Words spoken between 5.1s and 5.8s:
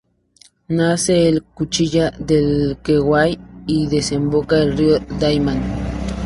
Daymán.